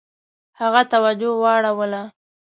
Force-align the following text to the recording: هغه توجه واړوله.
هغه 0.59 0.81
توجه 0.93 1.29
واړوله. 1.41 2.03